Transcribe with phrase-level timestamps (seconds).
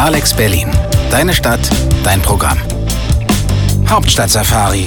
[0.00, 0.70] Alex Berlin.
[1.10, 1.60] Deine Stadt,
[2.04, 2.58] dein Programm.
[3.88, 4.86] Hauptstadt-Safari.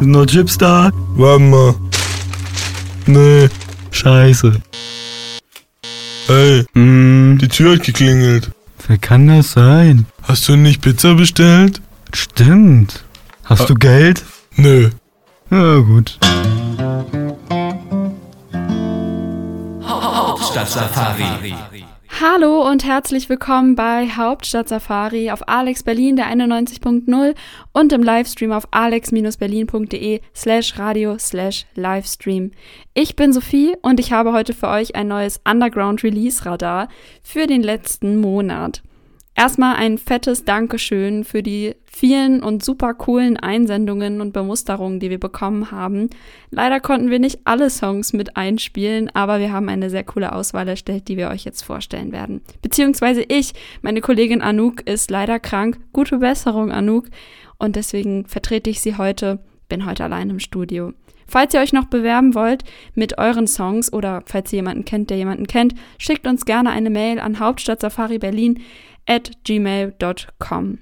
[0.00, 0.90] Sind noch Chips da?
[1.16, 1.74] Warte mal.
[3.06, 3.48] Nee.
[3.90, 4.60] Scheiße.
[6.26, 8.50] Hey, Hm, die Tür hat geklingelt.
[8.88, 10.06] wer kann das sein?
[10.22, 11.80] Hast du nicht Pizza bestellt?
[12.14, 13.04] Stimmt.
[13.44, 13.66] Hast Ah.
[13.66, 14.24] du Geld?
[14.56, 14.90] Nö.
[15.50, 16.16] Ja, gut.
[19.82, 21.54] Hauptstadt-Safari.
[22.20, 27.34] Hallo und herzlich willkommen bei Hauptstadt Safari auf Alex Berlin der 91.0
[27.72, 32.52] und im Livestream auf alex-berlin.de slash radio slash Livestream.
[32.94, 36.88] Ich bin Sophie und ich habe heute für euch ein neues Underground Release Radar
[37.24, 38.82] für den letzten Monat.
[39.40, 45.18] Erstmal ein fettes Dankeschön für die vielen und super coolen Einsendungen und Bemusterungen, die wir
[45.18, 46.10] bekommen haben.
[46.50, 50.68] Leider konnten wir nicht alle Songs mit einspielen, aber wir haben eine sehr coole Auswahl
[50.68, 52.42] erstellt, die wir euch jetzt vorstellen werden.
[52.60, 55.80] Beziehungsweise ich, meine Kollegin Anouk ist leider krank.
[55.94, 57.06] Gute Besserung, Anouk.
[57.56, 59.38] Und deswegen vertrete ich sie heute,
[59.70, 60.92] bin heute allein im Studio.
[61.26, 65.16] Falls ihr euch noch bewerben wollt mit euren Songs oder falls ihr jemanden kennt, der
[65.16, 67.80] jemanden kennt, schickt uns gerne eine Mail an Hauptstadt
[68.20, 68.60] Berlin
[69.06, 70.78] at gmail.com.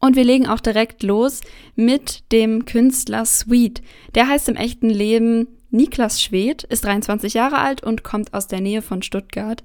[0.00, 1.40] Und wir legen auch direkt los
[1.76, 3.80] mit dem Künstler Sweet.
[4.14, 8.60] Der heißt im echten Leben Niklas Schwedt, ist 23 Jahre alt und kommt aus der
[8.60, 9.64] Nähe von Stuttgart.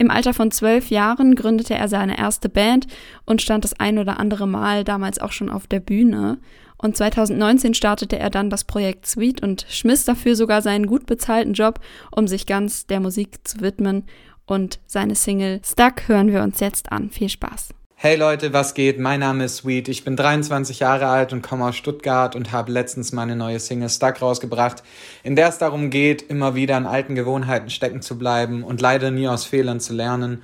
[0.00, 2.86] Im Alter von zwölf Jahren gründete er seine erste Band
[3.26, 6.38] und stand das ein oder andere Mal damals auch schon auf der Bühne.
[6.78, 11.52] Und 2019 startete er dann das Projekt Sweet und schmiss dafür sogar seinen gut bezahlten
[11.52, 14.04] Job, um sich ganz der Musik zu widmen.
[14.46, 17.10] Und seine Single Stuck hören wir uns jetzt an.
[17.10, 17.74] Viel Spaß.
[18.02, 18.98] Hey Leute, was geht?
[18.98, 19.86] Mein Name ist Sweet.
[19.88, 23.90] Ich bin 23 Jahre alt und komme aus Stuttgart und habe letztens meine neue Single
[23.90, 24.82] Stuck rausgebracht,
[25.22, 29.10] in der es darum geht, immer wieder an alten Gewohnheiten stecken zu bleiben und leider
[29.10, 30.42] nie aus Fehlern zu lernen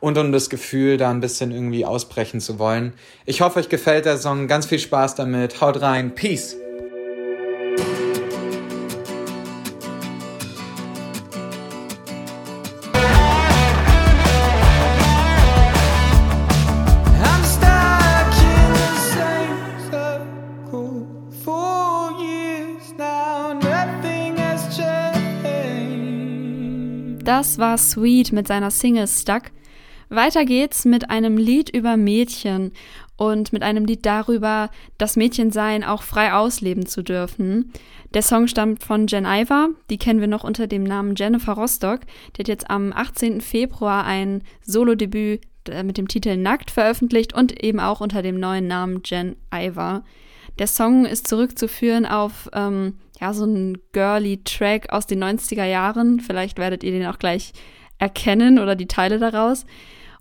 [0.00, 2.92] und um das Gefühl, da ein bisschen irgendwie ausbrechen zu wollen.
[3.24, 4.46] Ich hoffe, euch gefällt der Song.
[4.46, 5.62] Ganz viel Spaß damit.
[5.62, 6.14] Haut rein.
[6.14, 6.58] Peace.
[27.28, 29.50] Das war Sweet mit seiner Single Stuck.
[30.08, 32.72] Weiter geht's mit einem Lied über Mädchen
[33.18, 37.70] und mit einem Lied darüber, das Mädchensein auch frei ausleben zu dürfen.
[38.14, 42.00] Der Song stammt von Jen Iver, die kennen wir noch unter dem Namen Jennifer Rostock.
[42.34, 43.42] Die hat jetzt am 18.
[43.42, 48.68] Februar ein Solo-Debüt äh, mit dem Titel Nackt veröffentlicht und eben auch unter dem neuen
[48.68, 50.02] Namen Jen Iver.
[50.58, 56.20] Der Song ist zurückzuführen auf ähm, ja, so einen girly Track aus den 90er Jahren.
[56.20, 57.52] Vielleicht werdet ihr den auch gleich
[57.98, 59.66] erkennen oder die Teile daraus.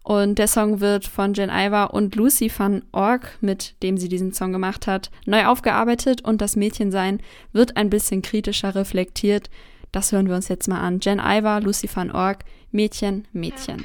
[0.03, 4.31] Und der Song wird von Jen Iver und Lucy van Org, mit dem sie diesen
[4.31, 7.19] Song gemacht hat, neu aufgearbeitet und das Mädchensein
[7.51, 9.49] wird ein bisschen kritischer reflektiert.
[9.91, 10.99] Das hören wir uns jetzt mal an.
[11.01, 13.79] Jen Iver, Lucy van Org, Mädchen, Mädchen.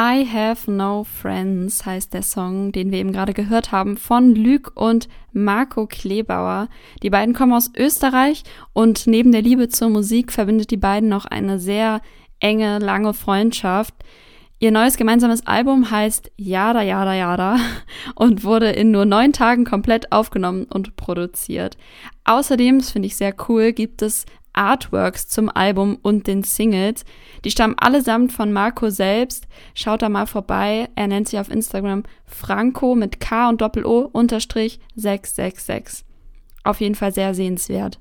[0.00, 4.70] I Have No Friends heißt der Song, den wir eben gerade gehört haben, von Lüg
[4.74, 6.68] und Marco Klebauer.
[7.02, 11.26] Die beiden kommen aus Österreich und neben der Liebe zur Musik verbindet die beiden noch
[11.26, 12.00] eine sehr
[12.40, 13.94] enge, lange Freundschaft.
[14.60, 17.58] Ihr neues gemeinsames Album heißt Yada Yada Yada
[18.16, 21.76] und wurde in nur neun Tagen komplett aufgenommen und produziert.
[22.24, 27.04] Außerdem, das finde ich sehr cool, gibt es Artworks zum Album und den Singles.
[27.44, 29.46] Die stammen allesamt von Marco selbst.
[29.74, 30.88] Schaut da mal vorbei.
[30.96, 36.04] Er nennt sich auf Instagram Franco mit K und Doppel-O unterstrich 666.
[36.64, 38.00] Auf jeden Fall sehr sehenswert.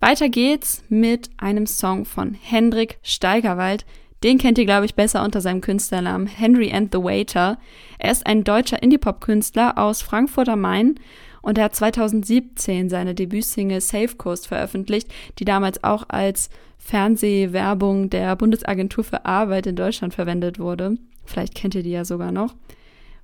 [0.00, 3.86] Weiter geht's mit einem Song von Hendrik Steigerwald.
[4.22, 7.58] Den kennt ihr, glaube ich, besser unter seinem Künstlernamen Henry and the Waiter.
[7.98, 10.96] Er ist ein deutscher Indie-Pop-Künstler aus Frankfurt am Main
[11.40, 18.36] und er hat 2017 seine Debütsingle Safe Coast veröffentlicht, die damals auch als Fernsehwerbung der
[18.36, 20.98] Bundesagentur für Arbeit in Deutschland verwendet wurde.
[21.24, 22.54] Vielleicht kennt ihr die ja sogar noch.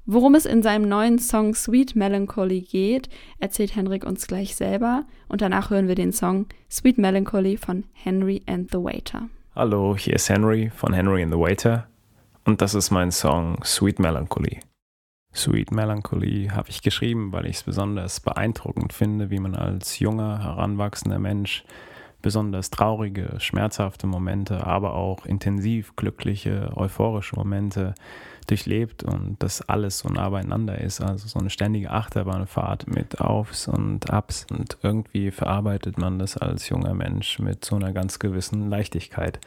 [0.07, 3.09] Worum es in seinem neuen Song Sweet Melancholy geht,
[3.39, 8.41] erzählt Henrik uns gleich selber und danach hören wir den Song Sweet Melancholy von Henry
[8.47, 9.29] and the Waiter.
[9.59, 11.87] Hallo, hier ist Henry von Henry and the Waiter
[12.45, 14.61] und das ist mein Song Sweet Melancholy.
[15.35, 20.45] Sweet Melancholy habe ich geschrieben, weil ich es besonders beeindruckend finde, wie man als junger,
[20.45, 21.65] heranwachsender Mensch
[22.21, 27.95] besonders traurige, schmerzhafte Momente, aber auch intensiv glückliche, euphorische Momente
[28.47, 31.01] durchlebt und das alles so nah beieinander ist.
[31.01, 34.47] Also so eine ständige Achterbahnfahrt mit Aufs und Abs.
[34.51, 39.41] Und irgendwie verarbeitet man das als junger Mensch mit so einer ganz gewissen Leichtigkeit.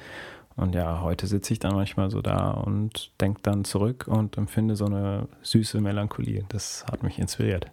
[0.56, 4.76] Und ja, heute sitze ich dann manchmal so da und denke dann zurück und empfinde
[4.76, 6.44] so eine süße Melancholie.
[6.50, 7.72] Das hat mich inspiriert.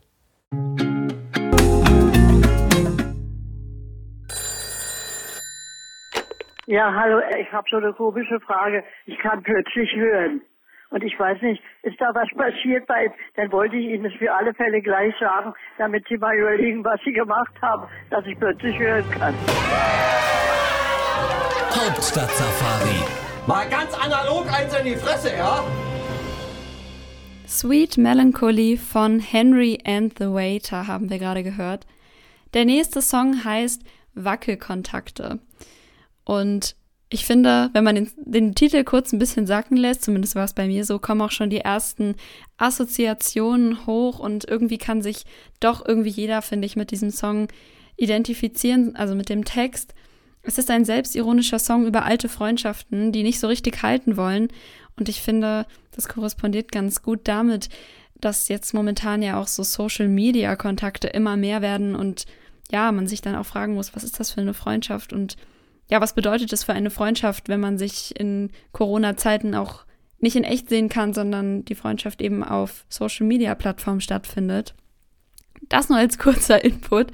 [6.69, 8.83] Ja, hallo, ich habe so eine komische Frage.
[9.07, 10.43] Ich kann plötzlich hören.
[10.91, 14.33] Und ich weiß nicht, ist da was passiert bei, dann wollte ich Ihnen das für
[14.33, 18.79] alle Fälle gleich sagen, damit Sie mal überlegen, was Sie gemacht haben, dass ich plötzlich
[18.79, 19.35] hören kann.
[21.71, 23.05] Hauptstadt-Safari.
[23.47, 25.63] Mal ganz analog eins in die Fresse, ja?
[27.47, 31.87] Sweet Melancholy von Henry and the Waiter haben wir gerade gehört.
[32.55, 33.83] Der nächste Song heißt
[34.15, 35.39] Wackelkontakte.
[36.25, 36.75] Und
[37.09, 40.55] ich finde, wenn man den, den, Titel kurz ein bisschen sacken lässt, zumindest war es
[40.55, 42.17] bei mir so, kommen auch schon die ersten
[42.57, 45.25] Assoziationen hoch und irgendwie kann sich
[45.61, 47.47] doch irgendwie jeder, finde ich, mit diesem Song
[47.97, 49.95] identifizieren, also mit dem Text.
[50.43, 54.49] Es ist ein selbstironischer Song über alte Freundschaften, die nicht so richtig halten wollen.
[54.97, 57.69] Und ich finde, das korrespondiert ganz gut damit,
[58.21, 62.27] dass jetzt momentan ja auch so Social-Media-Kontakte immer mehr werden und
[62.73, 65.37] ja, man sich dann auch fragen muss, was ist das für eine Freundschaft und
[65.89, 69.85] ja, was bedeutet es für eine Freundschaft, wenn man sich in Corona-Zeiten auch
[70.19, 74.75] nicht in echt sehen kann, sondern die Freundschaft eben auf Social-Media-Plattformen stattfindet?
[75.69, 77.09] Das nur als kurzer Input.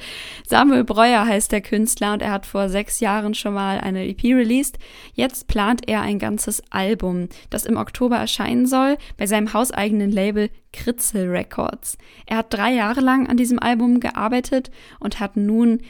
[0.46, 4.24] Samuel Breuer heißt der Künstler und er hat vor sechs Jahren schon mal eine EP
[4.24, 4.78] released.
[5.14, 10.50] Jetzt plant er ein ganzes Album, das im Oktober erscheinen soll, bei seinem hauseigenen Label
[10.72, 11.96] Kritzel Records.
[12.26, 14.70] Er hat drei Jahre lang an diesem Album gearbeitet
[15.00, 15.80] und hat nun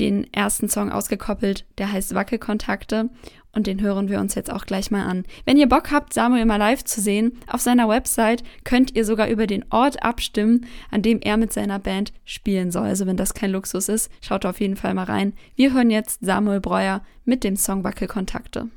[0.00, 3.10] den ersten Song ausgekoppelt, der heißt Wackelkontakte
[3.52, 5.24] und den hören wir uns jetzt auch gleich mal an.
[5.44, 9.28] Wenn ihr Bock habt, Samuel mal live zu sehen, auf seiner Website könnt ihr sogar
[9.28, 12.86] über den Ort abstimmen, an dem er mit seiner Band spielen soll.
[12.86, 15.32] Also wenn das kein Luxus ist, schaut auf jeden Fall mal rein.
[15.56, 18.68] Wir hören jetzt Samuel Breuer mit dem Song Wackelkontakte.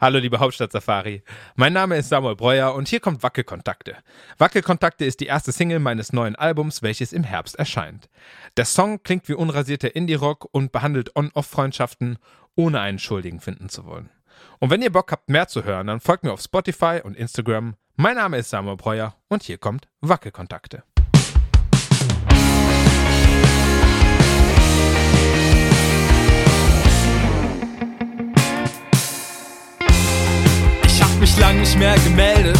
[0.00, 1.22] Hallo liebe Hauptstadt-Safari.
[1.56, 3.96] Mein Name ist Samuel Breuer und hier kommt Wackelkontakte.
[4.38, 8.08] Wackelkontakte ist die erste Single meines neuen Albums, welches im Herbst erscheint.
[8.56, 12.18] Der Song klingt wie unrasierter Indie-Rock und behandelt On-Off-Freundschaften,
[12.56, 14.10] ohne einen Schuldigen finden zu wollen.
[14.58, 17.74] Und wenn ihr Bock habt, mehr zu hören, dann folgt mir auf Spotify und Instagram.
[17.96, 20.82] Mein Name ist Samuel Breuer und hier kommt Wackelkontakte.
[31.20, 32.58] Mich lang nicht mehr gemeldet.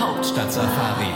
[0.00, 1.06] Hauptstadt Safari.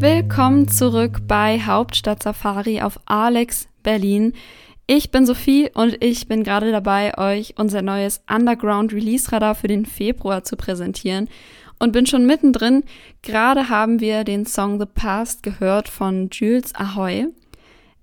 [0.00, 4.32] Willkommen zurück bei Hauptstadt Safari auf Alex Berlin.
[4.88, 9.68] Ich bin Sophie und ich bin gerade dabei, euch unser neues Underground Release Radar für
[9.68, 11.28] den Februar zu präsentieren
[11.80, 12.84] und bin schon mittendrin.
[13.22, 17.26] Gerade haben wir den Song The Past gehört von Jules Ahoy.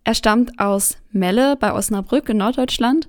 [0.04, 3.08] Er stammt aus Melle bei Osnabrück in Norddeutschland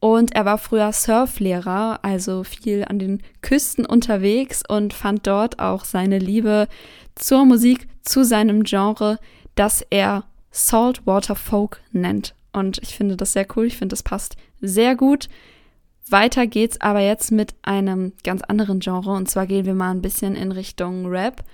[0.00, 5.84] und er war früher Surflehrer, also viel an den Küsten unterwegs und fand dort auch
[5.84, 6.68] seine Liebe
[7.14, 9.18] zur Musik, zu seinem Genre,
[9.54, 12.34] das er Saltwater Folk nennt.
[12.52, 15.28] Und ich finde das sehr cool, ich finde das passt sehr gut.
[16.10, 20.02] Weiter geht's aber jetzt mit einem ganz anderen Genre und zwar gehen wir mal ein
[20.02, 21.44] bisschen in Richtung Rap.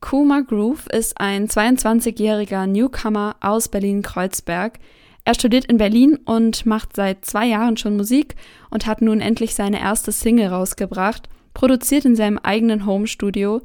[0.00, 4.78] Kuma Groove ist ein 22-jähriger Newcomer aus Berlin-Kreuzberg.
[5.24, 8.36] Er studiert in Berlin und macht seit zwei Jahren schon Musik
[8.70, 13.62] und hat nun endlich seine erste Single rausgebracht, produziert in seinem eigenen Home-Studio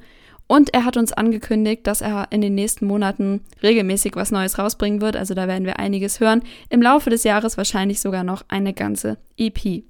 [0.51, 5.00] und er hat uns angekündigt, dass er in den nächsten Monaten regelmäßig was Neues rausbringen
[5.00, 6.44] wird, also da werden wir einiges hören.
[6.70, 9.84] Im Laufe des Jahres wahrscheinlich sogar noch eine ganze EP.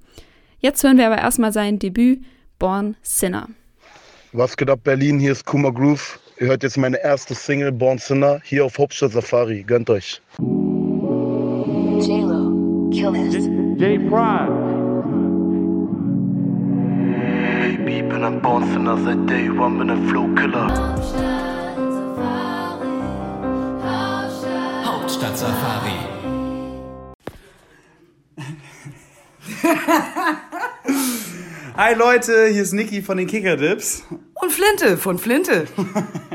[0.62, 2.24] Jetzt hören wir aber erstmal sein Debüt
[2.60, 3.50] Born Sinner.
[4.32, 5.18] Was geht ab Berlin?
[5.20, 6.20] Hier ist Kuma Groove.
[6.40, 9.64] Ihr hört jetzt meine erste Single Born Sinner hier auf Hauptstadt Safari.
[9.64, 10.22] Gönnt euch.
[12.00, 13.48] J-Lo, kill this.
[13.78, 14.52] J Pride.
[17.62, 20.68] Baby, bin ein Born Sinner seit Day One, bin ein Flow Killer.
[24.86, 25.98] Hauptstadt Safari.
[31.84, 34.04] Hi Leute, hier ist Niki von den Kickerdips.
[34.36, 35.66] Und Flinte von Flinte.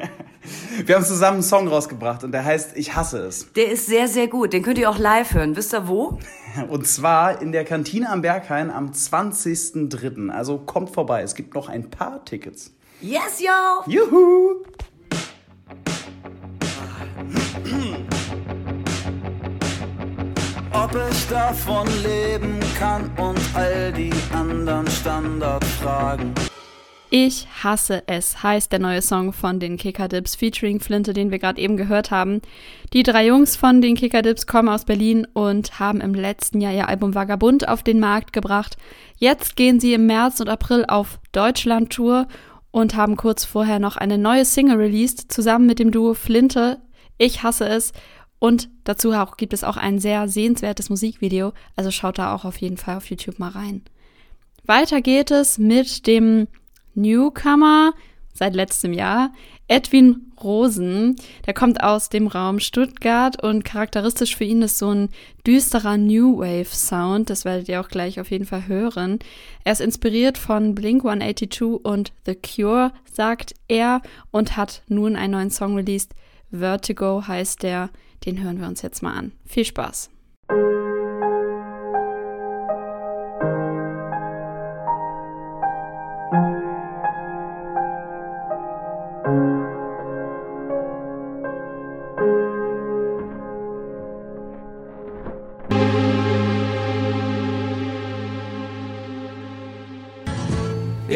[0.85, 3.53] Wir haben zusammen einen Song rausgebracht und der heißt Ich hasse es.
[3.53, 4.53] Der ist sehr, sehr gut.
[4.53, 5.55] Den könnt ihr auch live hören.
[5.55, 6.19] Wisst ihr wo?
[6.69, 10.31] Und zwar in der Kantine am Berghain am 20.03.
[10.31, 11.23] Also kommt vorbei.
[11.23, 12.75] Es gibt noch ein paar Tickets.
[13.01, 13.85] Yes, yo!
[13.87, 14.65] Juhu!
[21.11, 26.35] Ich davon leben kann und all die anderen Standardfragen.
[27.09, 31.61] Ich hasse es, heißt der neue Song von den Kicker-Dips featuring Flinte, den wir gerade
[31.61, 32.43] eben gehört haben.
[32.93, 36.89] Die drei Jungs von den Kicker-Dips kommen aus Berlin und haben im letzten Jahr ihr
[36.89, 38.77] Album Vagabund auf den Markt gebracht.
[39.19, 42.27] Jetzt gehen sie im März und April auf Deutschland-Tour
[42.73, 46.79] und haben kurz vorher noch eine neue Single released, zusammen mit dem Duo Flinte.
[47.19, 47.93] Ich hasse es.
[48.47, 52.59] Und dazu auch, gibt es auch ein sehr sehenswertes Musikvideo, also schaut da auch auf
[52.59, 53.83] jeden Fall auf YouTube mal rein.
[54.65, 56.47] Weiter geht es mit dem
[56.95, 57.93] Newcomer
[58.35, 59.33] seit letztem Jahr,
[59.67, 61.17] Edwin Rosen.
[61.45, 65.09] Der kommt aus dem Raum Stuttgart und charakteristisch für ihn ist so ein
[65.45, 67.31] düsterer New Wave Sound.
[67.31, 69.19] Das werdet ihr auch gleich auf jeden Fall hören.
[69.65, 75.33] Er ist inspiriert von Blink 182 und The Cure, sagt er, und hat nun einen
[75.33, 76.15] neuen Song released.
[76.53, 77.91] Vertigo heißt der.
[78.25, 79.33] Den hören wir uns jetzt mal an.
[79.45, 80.11] Viel Spaß.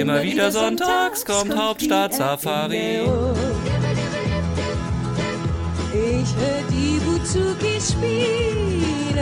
[0.00, 3.02] Immer wieder sonntags kommt Hauptstadt-Safari.
[5.92, 6.89] Ich hör die
[7.30, 9.14] Buzuki spielen,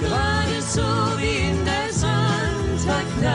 [0.00, 0.82] gerade so
[1.18, 3.30] wie in der Sonntagnacht,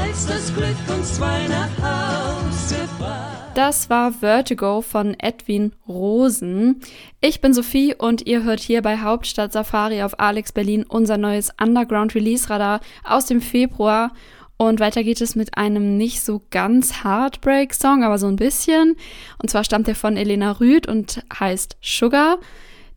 [0.00, 3.52] als das Glück uns zwei nach Hause brachte.
[3.54, 6.80] Das war Vertigo von Edwin Rosen.
[7.20, 11.52] Ich bin Sophie und ihr hört hier bei Hauptstadt Safari auf Alex Berlin unser neues
[11.62, 14.10] Underground Release Radar aus dem Februar.
[14.58, 18.96] Und weiter geht es mit einem nicht so ganz Heartbreak-Song, aber so ein bisschen.
[19.40, 22.38] Und zwar stammt er von Elena Rüth und heißt Sugar.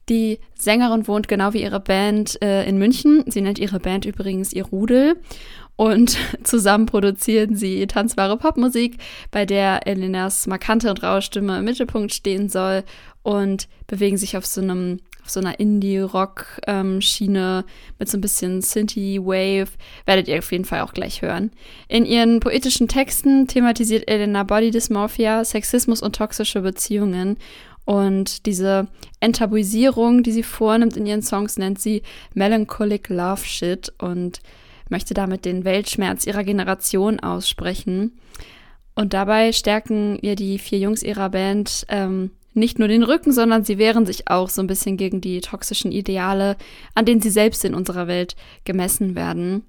[0.08, 3.24] Die Sängerin wohnt genau wie ihre Band äh, in München.
[3.28, 5.18] Sie nennt ihre Band übrigens ihr Rudel.
[5.75, 8.98] Und zusammen produzieren sie tanzbare Popmusik,
[9.32, 12.84] bei der Elenas markante und raue Stimme im Mittelpunkt stehen soll
[13.22, 17.63] und bewegen sich auf so einem auf so einer Indie-Rock-Schiene
[18.00, 19.69] mit so ein bisschen Synthie-Wave,
[20.07, 21.51] werdet ihr auf jeden Fall auch gleich hören.
[21.88, 27.38] In ihren poetischen Texten thematisiert Elena Body Dysmorphia, Sexismus und toxische Beziehungen.
[27.86, 28.88] Und diese
[29.19, 32.01] Enttabuisierung, die sie vornimmt in ihren Songs, nennt sie
[32.33, 34.39] Melancholic Love Shit und
[34.89, 38.17] möchte damit den Weltschmerz ihrer Generation aussprechen.
[38.95, 43.63] Und dabei stärken ihr die vier Jungs ihrer Band ähm, nicht nur den Rücken, sondern
[43.63, 46.58] sie wehren sich auch so ein bisschen gegen die toxischen Ideale,
[46.96, 49.63] an denen sie selbst in unserer Welt gemessen werden.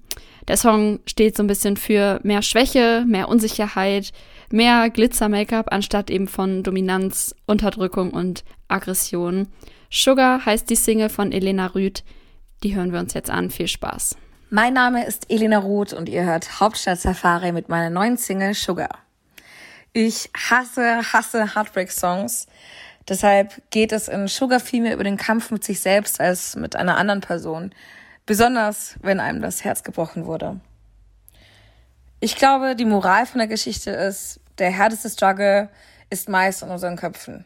[0.47, 4.11] Der Song steht so ein bisschen für mehr Schwäche, mehr Unsicherheit,
[4.51, 9.47] mehr Glitzer-Make-up anstatt eben von Dominanz, Unterdrückung und Aggression.
[9.89, 12.03] Sugar heißt die Single von Elena Rüth.
[12.63, 13.49] Die hören wir uns jetzt an.
[13.49, 14.15] Viel Spaß.
[14.49, 18.89] Mein Name ist Elena Roth und ihr hört Hauptstadt Safari mit meiner neuen Single Sugar.
[19.93, 22.47] Ich hasse, hasse Heartbreak-Songs.
[23.09, 26.75] Deshalb geht es in Sugar viel mehr über den Kampf mit sich selbst als mit
[26.75, 27.73] einer anderen Person.
[28.25, 30.61] Besonders, wenn einem das Herz gebrochen wurde.
[32.21, 35.69] Ich glaube, die Moral von der Geschichte ist, der härteste Struggle
[36.09, 37.45] ist meist in unseren Köpfen.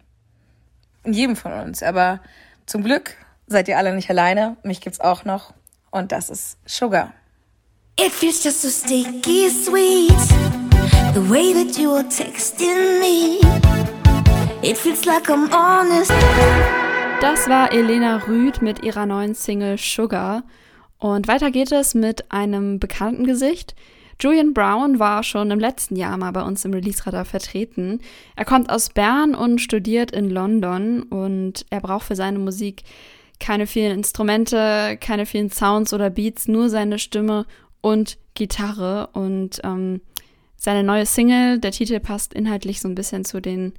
[1.04, 1.82] In jedem von uns.
[1.82, 2.20] Aber
[2.66, 3.16] zum Glück
[3.48, 4.58] seid ihr alle nicht alleine.
[4.64, 5.54] Mich gibt's auch noch.
[5.92, 7.14] Und das ist Sugar.
[7.98, 10.65] It feels just so sticky sweet.
[11.16, 13.40] The way that you are texting me.
[14.62, 16.12] It feels like I'm honest.
[17.22, 20.44] Das war Elena Rüth mit ihrer neuen Single Sugar.
[21.00, 23.76] Und weiter geht es mit einem bekannten Gesicht.
[24.20, 28.02] Julian Brown war schon im letzten Jahr mal bei uns im Release-Radar vertreten.
[28.36, 32.84] Er kommt aus Bern und studiert in London und er braucht für seine Musik
[33.40, 37.46] keine vielen Instrumente, keine vielen Sounds oder Beats, nur seine Stimme
[37.80, 39.08] und Gitarre.
[39.14, 40.02] Und ähm,
[40.58, 43.74] seine neue Single, der Titel passt inhaltlich so ein bisschen zu den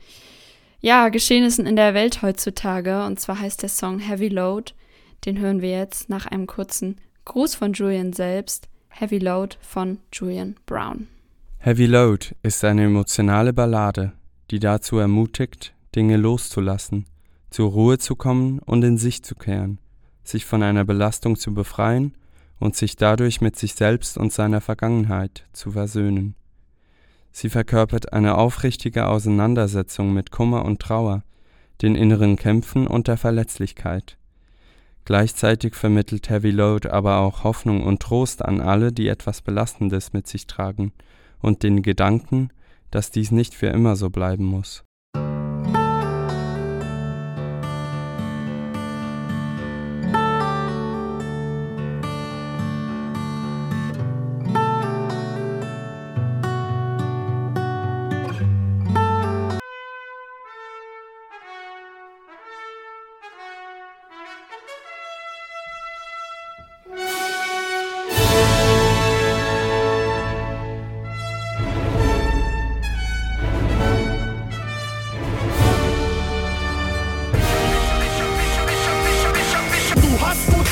[0.81, 3.05] ja, Geschehnissen in der Welt heutzutage.
[3.05, 4.73] Und zwar heißt der Song Heavy Load.
[5.25, 8.69] Den hören wir jetzt nach einem kurzen Gruß von Julian selbst.
[8.89, 11.09] Heavy Load von Julian Brown.
[11.59, 14.13] Heavy Load ist eine emotionale Ballade,
[14.51, 17.07] die dazu ermutigt, Dinge loszulassen,
[17.51, 19.79] zur Ruhe zu kommen und in sich zu kehren,
[20.23, 22.15] sich von einer Belastung zu befreien
[22.61, 26.37] und sich dadurch mit sich selbst und seiner Vergangenheit zu versöhnen.
[27.39, 31.23] Sie verkörpert eine aufrichtige Auseinandersetzung mit Kummer und Trauer,
[31.83, 34.17] den inneren Kämpfen und der Verletzlichkeit.
[35.05, 40.27] Gleichzeitig vermittelt Heavy Load aber auch Hoffnung und Trost an alle, die etwas Belastendes mit
[40.27, 40.95] sich tragen
[41.39, 42.49] und den Gedanken,
[42.91, 44.86] dass dies nicht für immer so bleiben muss.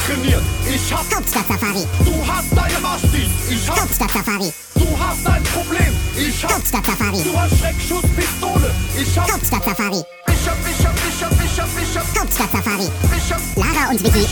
[0.06, 1.86] Trainiert, ich hab Hauptstadt-Safari.
[2.04, 4.52] Du hast deine Mastis, ich hab Hauptstadt-Safari.
[4.74, 7.22] Du hast ein Problem, ich hab Hauptstadt-Safari.
[7.22, 10.02] Du hast Schreckschusspistole, ich hab Hauptstadt-Safari.
[10.28, 12.88] Ich hab, ich hab, ich hab, ich hab, ich hab Hauptstadt-Safari.
[13.16, 14.26] Ich hab Lara und Vicky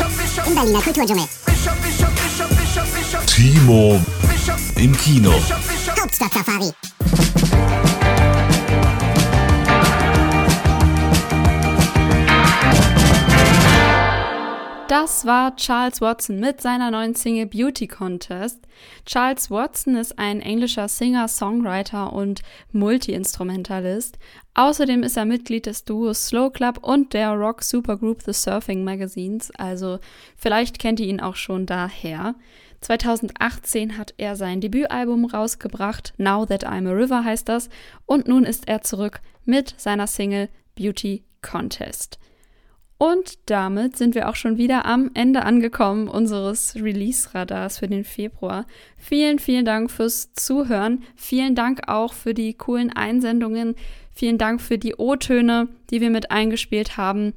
[0.47, 1.25] im Berliner Kulturdschungel.
[1.47, 4.01] Ich hab, ich hab, ich hab, ich hab, ich hab Timo
[4.77, 5.33] im Kino.
[5.99, 6.73] Hauptstadt-Safari.
[14.93, 18.61] Das war Charles Watson mit seiner neuen Single Beauty Contest.
[19.07, 24.19] Charles Watson ist ein englischer Singer, Songwriter und Multi-Instrumentalist.
[24.53, 29.51] Außerdem ist er Mitglied des Duos Slow Club und der Rock Supergroup The Surfing Magazines,
[29.53, 29.99] also
[30.37, 32.35] vielleicht kennt ihr ihn auch schon daher.
[32.83, 37.71] 2018 hat er sein Debütalbum rausgebracht, Now That I'm a River heißt das,
[38.05, 42.19] und nun ist er zurück mit seiner Single Beauty Contest.
[43.03, 48.65] Und damit sind wir auch schon wieder am Ende angekommen unseres Release-Radars für den Februar.
[48.97, 51.03] Vielen, vielen Dank fürs Zuhören.
[51.17, 53.75] Vielen Dank auch für die coolen Einsendungen.
[54.15, 57.33] Vielen Dank für die O-Töne, die wir mit eingespielt haben.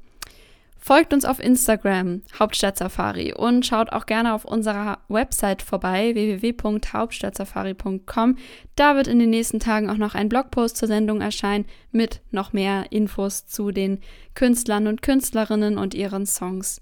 [0.85, 8.37] Folgt uns auf Instagram, Hauptstadt Safari, und schaut auch gerne auf unserer Website vorbei, www.hauptstadtsafari.com.
[8.75, 12.53] Da wird in den nächsten Tagen auch noch ein Blogpost zur Sendung erscheinen mit noch
[12.53, 13.99] mehr Infos zu den
[14.35, 16.81] Künstlern und Künstlerinnen und ihren Songs.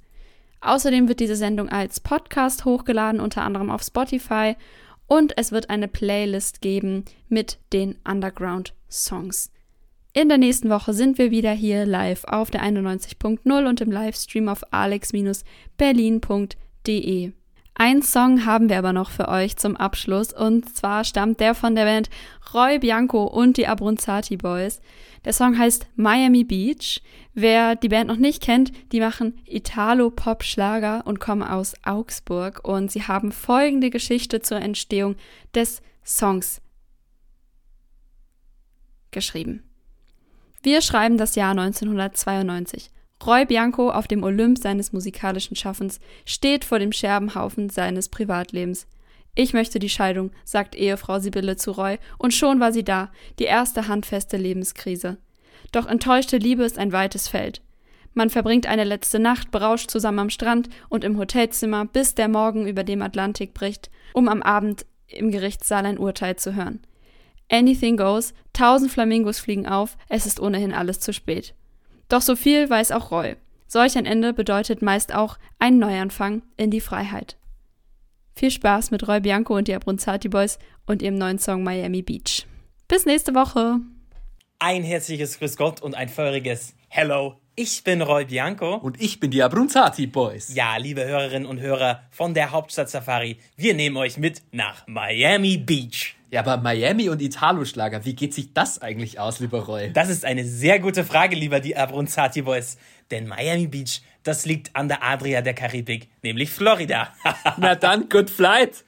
[0.60, 4.58] Außerdem wird diese Sendung als Podcast hochgeladen, unter anderem auf Spotify,
[5.08, 9.53] und es wird eine Playlist geben mit den Underground-Songs.
[10.15, 14.47] In der nächsten Woche sind wir wieder hier live auf der 91.0 und im Livestream
[14.47, 17.32] auf alex-berlin.de.
[17.73, 21.73] Ein Song haben wir aber noch für euch zum Abschluss und zwar stammt der von
[21.73, 22.12] der Band
[22.54, 24.82] Roy Bianco und die Abronzati Boys.
[25.26, 27.02] Der Song heißt Miami Beach.
[27.34, 33.02] Wer die Band noch nicht kennt, die machen Italo-Pop-Schlager und kommen aus Augsburg und sie
[33.02, 35.15] haben folgende Geschichte zur Entstehung
[35.56, 36.62] des Songs
[39.10, 39.63] geschrieben.
[40.65, 42.89] Wir schreiben das Jahr 1992.
[43.28, 48.88] Roy Bianco auf dem Olymp seines musikalischen Schaffens steht vor dem Scherbenhaufen seines Privatlebens.
[49.36, 53.43] Ich möchte die Scheidung, sagt Ehefrau Sibylle zu Roy, und schon war sie da, die
[53.43, 55.17] erste handfeste Lebenskrise.
[55.73, 57.62] Doch enttäuschte Liebe ist ein weites Feld.
[58.13, 62.67] Man verbringt eine letzte Nacht berauscht zusammen am Strand und im Hotelzimmer, bis der Morgen
[62.67, 66.80] über dem Atlantik bricht, um am Abend im Gerichtssaal ein Urteil zu hören.
[67.54, 71.54] Anything goes, tausend Flamingos fliegen auf, es ist ohnehin alles zu spät.
[72.10, 73.36] Doch so viel weiß auch Roy.
[73.68, 77.38] Solch ein Ende bedeutet meist auch einen Neuanfang in die Freiheit.
[78.36, 82.48] Viel Spaß mit Roy Bianco und die Abronzati Boys und ihrem neuen Song Miami Beach.
[82.88, 83.80] Bis nächste Woche.
[84.58, 87.36] Ein herzliches Grüß Gott und ein feuriges Hello.
[87.56, 88.78] Ich bin Roy Bianco.
[88.78, 90.56] Und ich bin die Abronzati Boys.
[90.56, 95.58] Ja, liebe Hörerinnen und Hörer von der Hauptstadt Safari, wir nehmen euch mit nach Miami
[95.58, 96.16] Beach.
[96.34, 99.93] Ja, aber Miami und Italo-Schlager, wie geht sich das eigentlich aus, lieber Roy?
[99.93, 102.78] Das ist eine sehr gute Frage, lieber die Abronzati Boys.
[103.12, 107.13] Denn Miami Beach, das liegt an der Adria der Karibik, nämlich Florida.
[107.58, 108.84] Na dann, good flight!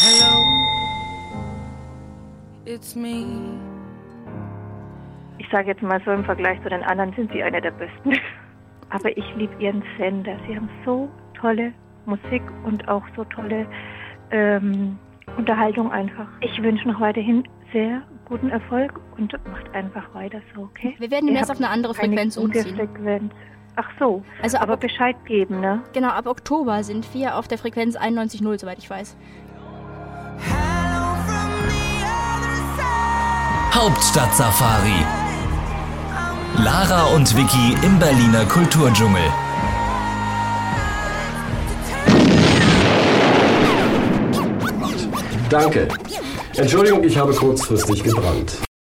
[0.00, 0.44] Hello,
[2.64, 3.55] it's me.
[5.46, 8.18] Ich sage jetzt mal so, im Vergleich zu den anderen sind sie eine der besten.
[8.90, 10.36] Aber ich liebe ihren Sender.
[10.48, 11.72] Sie haben so tolle
[12.04, 13.66] Musik und auch so tolle
[14.32, 14.98] ähm,
[15.36, 16.26] Unterhaltung einfach.
[16.40, 20.94] Ich wünsche noch weiterhin sehr guten Erfolg und macht einfach weiter so, okay?
[20.98, 22.76] Wir werden demnächst auf eine andere Frequenz eine gute umziehen.
[22.76, 23.32] Frequenz.
[23.76, 25.82] Ach so, Also ab aber Ok- Bescheid geben, ne?
[25.92, 29.16] Genau, ab Oktober sind wir auf der Frequenz 91.0, soweit ich weiß.
[33.72, 35.04] Hauptstadt Safari.
[36.58, 39.22] Lara und Vicky im Berliner Kulturdschungel.
[45.50, 45.88] Danke.
[46.56, 48.65] Entschuldigung, ich habe kurzfristig gebrannt.